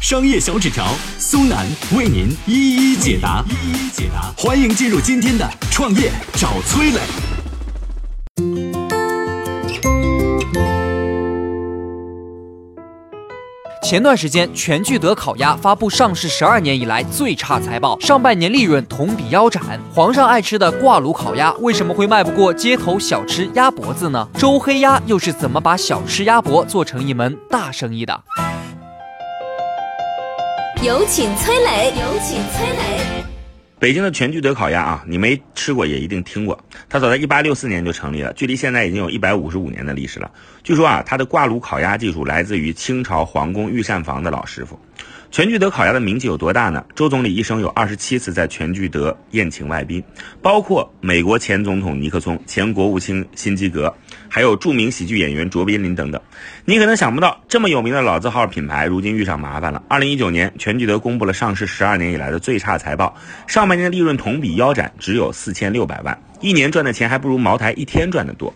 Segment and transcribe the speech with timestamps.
[0.00, 0.86] 商业小纸条
[1.18, 4.32] 苏南为您一一解答，一一解答。
[4.34, 7.00] 欢迎进入今天的创业找崔磊。
[13.82, 19.62] 前段时间，全聚德烤鸭发布上市十二年以来最差财报，上半年利润同比腰斩。
[19.92, 24.26] 皇上爱吃的挂炉烤鸭为什么会卖不过街头小吃鸭脖子呢？
[24.38, 28.24] 周黑鸭又是怎么把小吃鸭脖做成一门大生意的？
[30.82, 33.22] 有请崔磊，有请崔磊。
[33.78, 36.58] 北京的全聚德烤鸭啊，你没吃过也一定听过。
[36.88, 40.30] 它早在一八六四年就成立了，距离现在已经有一百五十五年的历史了。
[40.62, 44.80] 据说啊，它的挂炉烤鸭技术来自于清朝皇宫御膳房的老师傅。
[45.30, 46.84] 全聚德烤鸭的名气有多大呢？
[46.96, 50.02] 周总理一生有二十七次在全聚德宴请外宾，
[50.42, 53.94] 包括美国前总统尼克松、前国务卿辛基格，
[54.28, 56.20] 还有著名喜剧演员卓别林等等。
[56.64, 59.80] 你可能想不到，这么有名的老字号品牌，如今遇上麻烦了。
[59.86, 63.14] 二零一九年，全聚德公布了上市十二年以来的最差财报，
[63.46, 68.52] 上半年的利润同比腰斩，只有四千六百万，一年赚的钱还不如茅台一天赚的多。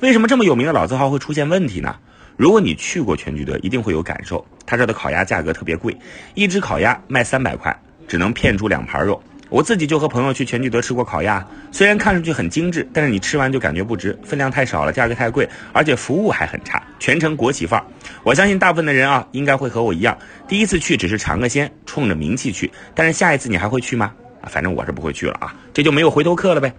[0.00, 1.94] 为什么这么有名的老字号会出现问题呢？
[2.36, 4.44] 如果你去过全聚德，一定会有感受。
[4.66, 5.96] 他这的烤鸭价格特别贵，
[6.34, 7.74] 一只烤鸭卖三百块，
[8.08, 9.22] 只能片出两盘肉。
[9.48, 17.86] 我自己就和朋友去全聚德吃过烤鸭，虽然看上去很精致，但是你吃完就感觉不值，分量太少了，价格太贵，而且服务还很差，全程国企范儿。
[18.24, 22.68] 我相信大部分的人啊，应该会和我一样，第一次去只是尝个鲜，冲着名气去。
[22.92, 24.12] 但是下一次你还会去吗？
[24.48, 26.72] 反正我是不会去了啊，这就没有回头客了呗。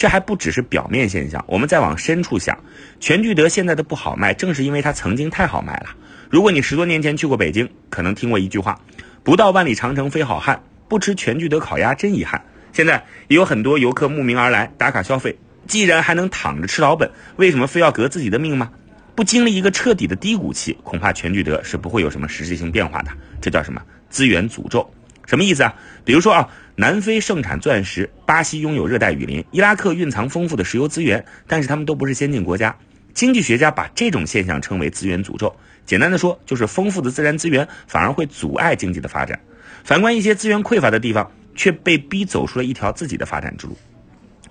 [0.00, 2.58] 这还不只是表面现象，我们再往深处想，
[3.00, 5.90] 全聚德现在的不好卖，正是因为它曾经太好卖了。
[6.30, 8.80] 如果你十多年前去过北京，可能听过一句话
[9.22, 12.42] ：“不到万里长城非好汉，不吃全聚德烤鸭真遗憾。”
[12.72, 15.36] 现在也有很多游客慕名而来打卡消费，
[15.66, 18.70] 既然还能躺着吃老本，为什么非要革自己的命吗？
[19.14, 23.10] 不经历一个彻底的低谷期，恐怕全聚德是不会有什么实质性变化的。
[23.38, 23.82] 这叫什么？
[24.08, 24.90] 资源诅咒？
[25.26, 25.74] 什么意思啊？
[26.06, 26.48] 比如说啊。
[26.76, 32.76] 南非盛产钻石，巴西拥有热带雨林，伊拉克蕴藏丰富的石油资源，但是他们都不是先进国家。
[33.12, 35.54] 经济学家把这种现象称为资源诅咒。
[35.84, 39.40] 简单的说，就是丰富的自然资源反而会阻碍经济的发展。
[39.84, 43.76] 反观一些资源匮乏的地方，却被逼走出了一条自己的发展之路。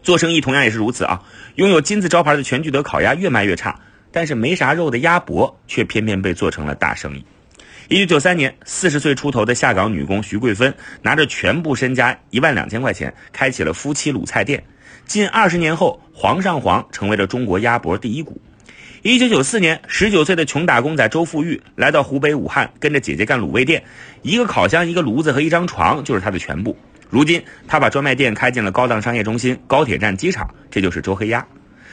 [0.03, 1.23] 做生意同样也是如此啊！
[1.55, 3.79] 拥有金字招牌的全聚德烤鸭越卖越差，
[4.11, 7.25] 但是没啥肉的鸭脖却偏偏被做成了大生意。
[7.91, 14.63] 一九九三年，四十岁出头的下岗女工徐桂芬拿着全部身家一万两千块钱，开启了夫妻卤菜店。
[15.07, 18.39] 近二十年后，皇上皇成为了中国鸭脖第一股。
[19.01, 23.83] 一九九四年，十九岁的穷打工仔周富裕来到湖北武汉，跟着姐姐干卤味店，
[24.21, 26.77] 一个烤箱、一个炉子和一张床就是他的全部。
[27.09, 31.43] 如今，他把专卖店开进了高档商业中心、高铁站、机场，这就是周黑鸭。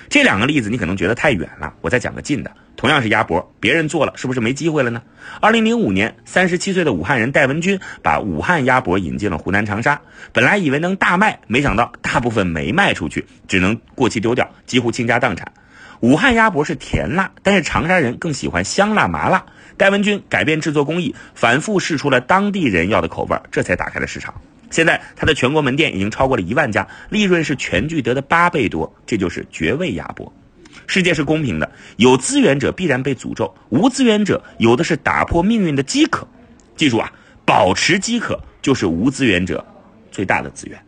[0.09, 2.50] 这两个例子你可能觉得太远了，我再讲个近的。
[2.77, 5.03] 同样是鸭脖，别人做了是不是没机会了呢？
[5.41, 10.03] 二零零五年，三十七岁的武汉人戴文军把武汉鸭脖引进了湖南长沙，
[10.33, 15.53] 本来以为能大卖，没想到大部分没卖出去，只能过期丢掉，几乎倾家荡产。
[16.00, 19.47] 武汉鸭脖是甜辣，但是长沙人更喜欢香辣麻辣。
[19.78, 24.34] 戴文军改变制作工艺，反复试出了当地人要的口味，这才打开了市场。
[24.71, 30.32] 现在他的全国门店已经超过了一万家，利润是全聚德的八倍多，这就是绝味鸭脖。
[30.87, 36.26] 世界是公平的，有资源者必然被诅咒，无资源者有的是打破命运的饥渴。
[36.76, 37.12] 记住啊，
[37.44, 39.65] 保持饥渴就是无资源者
[40.12, 40.78] 最大的资源。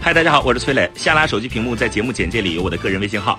[0.00, 0.90] 嗨，大家好，我是崔磊。
[0.94, 3.38] 下拉手机屏幕，在节目简介里有我的个人微信号。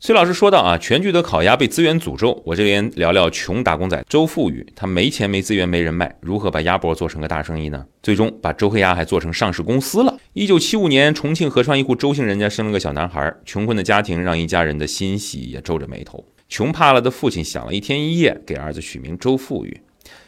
[0.00, 2.40] 崔老师说到啊，全聚德烤鸭被资源诅咒。
[2.46, 7.84] 我这边聊聊穷打工仔周富裕，他没钱、没资源、没人脉，如何把鸭脖做成个大生意呢？
[8.00, 10.16] 最终把周黑鸭还做成上市公司了。
[10.34, 16.24] 一九七五年，重庆合川一户周姓人家生了个小男孩，穷困的家庭让一家人的欣喜也皱着眉头。
[16.48, 19.80] 穷怕了的父亲想了一天一夜，给儿子取名周富裕。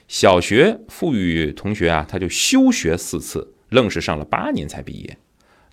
[0.09, 5.17] 小学富裕同学啊，他就休学四次，愣是上了八年才毕业。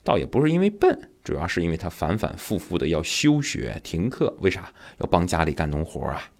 [0.07, 6.31] 倒也不是因为笨，主要是因为他反反复复的要休学停课，为啥要帮家里干农活啊？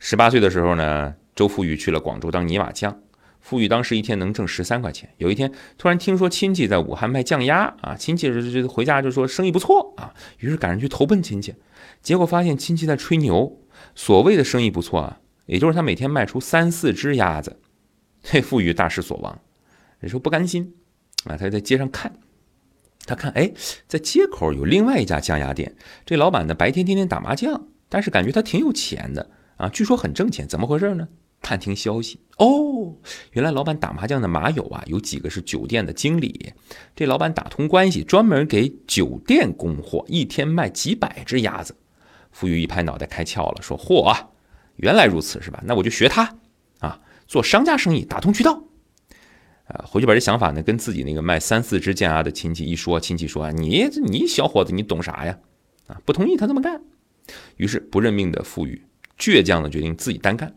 [0.00, 3.00] 十八岁的时候呢，周富裕去了广州当泥瓦匠。
[3.40, 5.08] 富裕当时一天能挣十三块钱。
[5.18, 11.54] 有一天突然听说亲戚在武汉卖酱鸭啊，亲戚这这回家就说生意不错啊，于是赶上去投奔亲戚。
[12.02, 13.60] 结果发现亲戚在吹牛，
[13.94, 17.60] 所谓的生意不错啊，也就是他每天卖出三四只鸭子。
[18.20, 19.38] 这富裕大失所望，
[20.00, 20.74] 你说不甘心
[21.26, 22.12] 啊，他就在街上看，
[23.06, 23.52] 他看哎，
[23.86, 25.74] 在街口有另外一家酱鸭店，
[26.06, 31.08] 这老板呢白天天天打麻将，但是感觉他挺有钱的啊，据说很挣钱，怎么回事呢？
[31.42, 32.94] 探听消息哦，
[33.32, 36.54] 原来老板打麻将的麻友啊，有几个是酒店的经理。
[36.96, 41.76] 这老板打通关系，专门给酒店供货，一天卖几百只鸭子。
[42.32, 44.30] 富裕一拍脑袋开窍了，说：“嚯啊，
[44.76, 45.62] 原来如此是吧？
[45.66, 46.38] 那我就学他
[46.78, 48.64] 啊，做商家生意，打通渠道。”
[49.66, 55.38] 啊，回去把这想法呢跟自己那个卖三四只酱鸭的亲戚一说，亲戚说啊：“你你小伙子，你懂啥呀？
[55.86, 56.82] 啊，不同意他这么干。”
[57.56, 58.82] 于是不认命的富裕
[59.18, 60.54] 倔强的决定自己单干。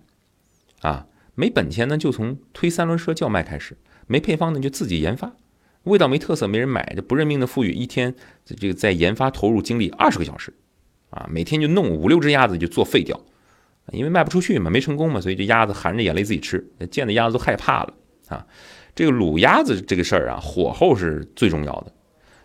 [0.81, 3.75] 啊，没本钱呢，就从推三轮车叫卖开始；
[4.07, 5.33] 没配方呢，就自己研发。
[5.83, 6.93] 味道没特色，没人买。
[6.93, 8.13] 这不认命的富裕，一天
[8.43, 10.53] 这个在研发投入精力二十个小时，
[11.11, 13.17] 啊，每天就弄五六只鸭子就做废掉，
[13.93, 16.69] 因为卖不出去嘛，没成功嘛，所以这鸭子含着眼泪自己吃。
[16.91, 17.93] 见的鸭子都害怕了
[18.27, 18.45] 啊。
[18.97, 21.93] 这个卤鸭子这个事儿啊，火候是最重要的。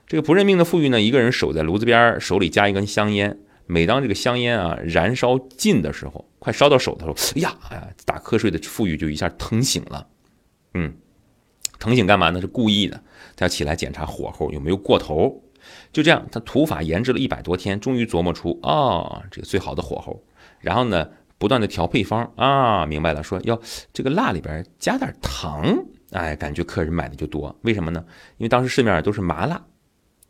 [0.07, 3.39] 这个不认命的富裕呢，一个人守在炉子边，手里夹一根香烟。
[3.65, 10.07] 每当这个香烟啊燃烧尽的时候，快烧到手的时候，呀，哎呀，打瞌睡的富裕就一下疼醒了。
[10.75, 10.93] 嗯，
[11.79, 12.39] 疼醒干嘛呢？
[12.39, 13.03] 是故意的，
[13.35, 15.43] 他要起来检查火候有没有过头。
[15.91, 20.23] 就这样，他土法研制了一百多天，终于琢磨出啊这个最好的火候。
[20.61, 21.09] 然后呢，
[21.39, 23.59] 不断的调配方啊，明白了，说要
[23.95, 27.55] 这个辣里边加点糖，哎，感觉客人买的就多。
[27.63, 28.05] 为什么呢？
[28.39, 29.63] 因为当时市面上都是麻辣，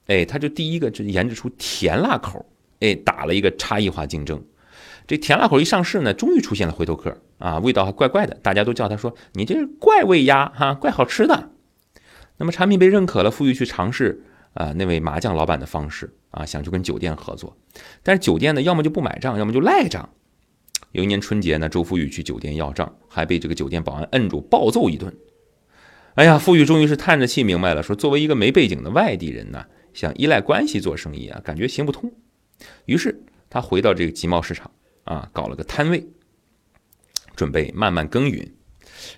[0.06, 2.44] 哎，他就第一个就研制出甜辣口。
[2.80, 4.44] 哎，打了一个差异化竞争，
[5.06, 11.50] 这甜辣口一上市呢，终于出现了回头客啊，味道还怪怪的，大家都叫他说你这是怪味鸭哈，怪好吃的。
[12.38, 14.24] 那么产品被认可了，富裕去尝试
[14.54, 17.56] 啊那位麻将老板的方式啊，想去跟酒店合作，
[18.02, 20.08] 但是酒店呢，要么就不买账，要么就赖账。
[20.90, 25.14] 有一年春节呢，周富裕去酒店要账，还被这个酒店保安摁住暴揍一顿。
[26.14, 29.64] 哎呀，富裕终于是叹着气明白了，说作为一个没背景的外地人呢，
[29.94, 32.12] 想依赖关系做生意啊，感觉行不通。
[32.84, 34.70] 于是他回到这个集贸市场
[35.04, 36.06] 啊，搞了个摊位，
[37.34, 38.52] 准备慢慢耕耘。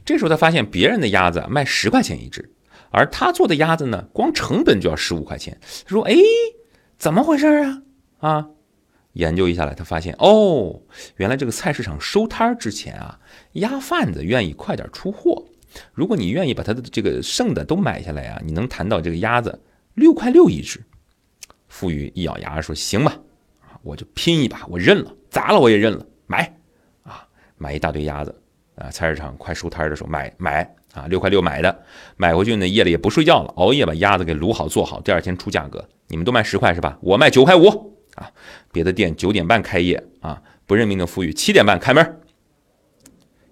[0.05, 2.53] 这时候他发现别人的鸭子卖十块钱一只，
[2.91, 5.59] 而他做的鸭子呢，光成本就要十五块钱。
[5.61, 6.15] 他说：“哎，
[6.97, 7.83] 怎么回事啊？”
[8.21, 8.49] 啊，
[9.15, 10.83] 研究一下来，他发现哦，
[11.17, 13.19] 原来这个菜市场收摊之前啊，
[13.55, 15.44] 鸭贩子愿意快点出货。
[15.93, 19.61] 如果你愿意把他的这个剩的都买下来啊，你能谈到这个鸭子
[19.95, 20.83] 六块六一只。
[21.69, 23.19] 富裕一咬牙说：“行吧，
[23.83, 26.57] 我就拼一把，我认了，砸了我也认了，买
[27.03, 27.27] 啊，
[27.57, 28.33] 买一大堆鸭子
[28.77, 28.89] 啊！
[28.91, 30.63] 菜市场快收摊的时候买买
[30.93, 31.83] 啊，六块六买的，
[32.17, 36.97] 买回去呢，夜里也不睡觉了，熬夜把鸭子给卤好做好，第二天出价格，你们都卖十块是吧？
[37.01, 37.67] 我卖九块五
[38.15, 38.31] 啊！
[38.71, 42.21] 别的店九点半开业啊，不认命的富裕七点半开门。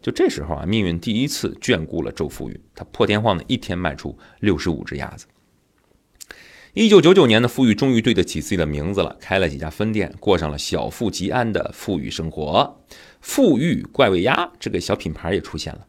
[0.02, 5.26] 就这时候啊，命运第一次眷顾了周富裕，他破天荒的一天卖出六十五只鸭子。”
[6.75, 12.81] 一九九九年的富裕终于对得起自己的名字了，开了几家分店，过上了小富即安的富裕生活。
[13.20, 15.86] 富裕怪味鸭这个小品牌也出现了，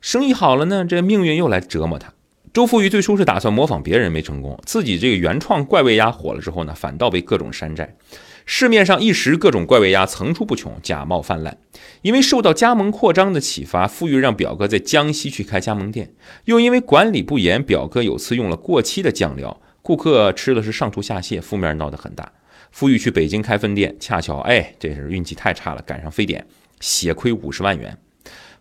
[0.00, 2.14] 生意好了呢，这命运又来折磨他。
[2.52, 7.96] 周富裕最初是打算模仿别人，没成功，自己这个原创怪味鸭火了之后呢，反倒被各种山寨。
[8.44, 11.58] 市面上一时各种怪味鸭层出不穷，假冒泛滥。
[12.02, 16.12] 因为受到加盟扩张的启发，富裕让表哥在江西去开加盟店，
[16.46, 19.60] 又因为管理不严，表哥有次用了过期的酱料。
[19.80, 22.32] 顾客吃的是上吐下泻，负面闹得很大。
[22.70, 26.46] 富裕去北京开分店，恰巧哎，这是运气太差了，赶上非典，
[26.80, 27.98] 血亏五十万元。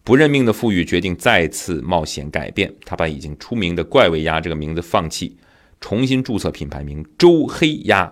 [0.04, 5.38] 不认命的富裕决定再次冒险改变，他把已经出名的怪味鸭这个名字放弃，
[5.80, 8.12] 重新注册品牌名周黑鸭，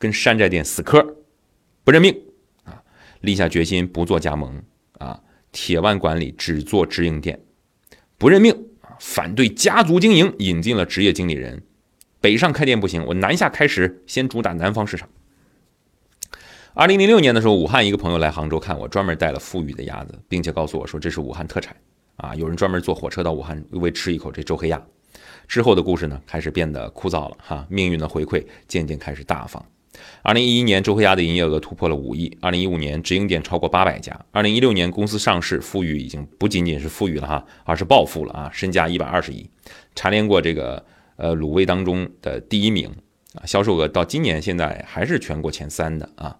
[0.00, 1.18] 跟山寨店死磕，
[1.84, 2.18] 不认命
[2.64, 2.82] 啊！
[3.20, 4.62] 立下决心不做加盟
[4.98, 5.20] 啊，
[5.52, 7.38] 铁腕管理，只做直营店，
[8.16, 8.96] 不认命啊。
[8.98, 11.62] 反对家族经营，引进了职业经理人。
[12.18, 15.06] 北上开店不行，我南下开始，先主打南方市场。
[16.72, 21.76] 二零零六年的时候，武汉一个朋友来杭州看我，专门带了富裕的鸭子，并且告诉我说这是武汉特产
[22.16, 22.34] 啊。
[22.34, 24.82] 有人专门坐火车到武汉为吃一口这周黑鸭。
[25.46, 27.66] 之后的故事呢，开始变得枯燥了哈。
[27.68, 29.62] 命运的回馈渐渐开始大方。
[30.22, 32.36] 二零一一年，周黑鸭的营业额突破了五亿。
[32.40, 34.18] 二零一五年，直营店超过八百家。
[34.30, 39.48] 二零一六年，公司上市，富裕已经不仅仅是富裕了哈，而是暴富了啊，身价一百二十亿，
[39.94, 40.84] 蝉联过这个
[41.16, 42.90] 呃卤味当中的第一名
[43.34, 46.36] 啊，销售额到今年现在还是全国前三的啊。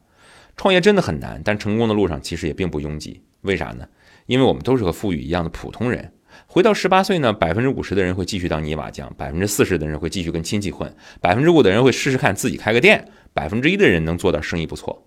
[0.57, 3.23] 创业真的很难，但成功的路上其实也并不拥挤。
[3.43, 3.89] 为啥呢？
[4.27, 6.13] 因为我们都是和富裕一样的普通人。
[6.47, 15.07] 回到十八岁呢，百分之五十的人会继续当泥瓦匠，百分之四十的人会继续跟亲戚混，百分之五的人会试试看自己开个店，百分之一的人能做到生意不错。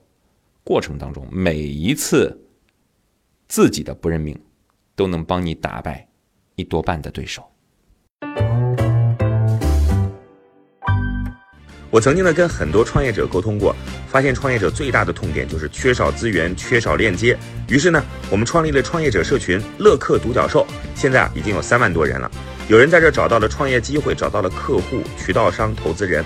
[0.63, 2.45] 过程当中，每一次
[3.47, 4.39] 自己的不认命，
[4.95, 6.07] 都能帮你打败
[6.55, 7.43] 一多半的对手。
[11.91, 13.75] 我曾经呢跟很多创业者沟通过，
[14.07, 17.37] 发现创业者最大的痛点就是缺少资源、缺少链接。
[17.69, 20.65] 于是呢，我们创立了创业者社群“乐客独角兽”，
[20.95, 22.31] 现在啊已经有三万多人了。
[22.67, 26.25] 有人在这找到了创业机会，找到了客户、渠道商、投资人。